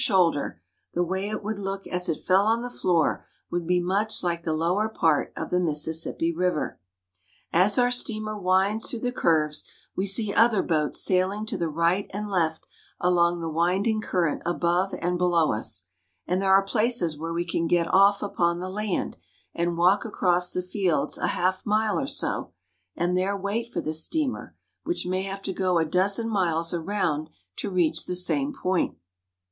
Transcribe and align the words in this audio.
der, 0.33 0.59
the 0.95 1.03
way 1.03 1.29
it 1.29 1.43
would 1.43 1.59
look 1.59 1.85
as 1.85 2.09
it 2.09 2.15
fell 2.25 2.47
on 2.47 2.63
the 2.63 2.71
floor 2.71 3.23
would 3.51 3.67
be 3.67 3.79
much 3.79 4.23
like 4.23 4.41
the 4.41 4.51
lower 4.51 4.89
part 4.89 5.31
of 5.35 5.51
the 5.51 5.59
Mississippi 5.59 6.33
River. 6.33 6.79
As 7.53 7.77
our 7.77 7.91
steamer 7.91 8.35
winds 8.35 8.89
through 8.89 9.01
the 9.01 9.11
curves, 9.11 9.63
we 9.95 10.07
see 10.07 10.33
other 10.33 10.63
boats 10.63 10.99
sail 11.03 11.29
ing 11.29 11.45
to 11.45 11.55
the 11.55 11.69
right 11.69 12.09
and 12.15 12.31
left 12.31 12.65
along 12.99 13.41
the 13.41 13.47
winding 13.47 14.01
current 14.01 14.41
above 14.43 14.91
and 15.01 15.19
below 15.19 15.53
us; 15.53 15.83
and 16.25 16.41
there 16.41 16.51
are 16.51 16.63
places 16.65 17.15
where 17.15 17.31
we 17.31 17.45
can 17.45 17.67
get 17.67 17.87
off 17.93 18.23
upon 18.23 18.59
the 18.59 18.71
land, 18.71 19.17
and 19.53 19.77
walk 19.77 20.03
across 20.03 20.51
the 20.51 20.63
fields 20.63 21.15
a 21.19 21.27
half 21.27 21.63
mile 21.63 21.99
or 21.99 22.07
so, 22.07 22.51
and 22.95 23.15
there 23.15 23.37
wait 23.37 23.71
for 23.71 23.81
the 23.81 23.93
steamer, 23.93 24.55
which 24.83 25.05
may 25.05 25.21
have 25.21 25.43
to 25.43 25.53
go 25.53 25.77
a 25.77 25.85
dozen 25.85 26.27
miles 26.27 26.73
around 26.73 27.29
to 27.55 27.69
reach 27.69 28.07
the 28.07 28.15
same 28.15 28.51
point. 28.51 28.97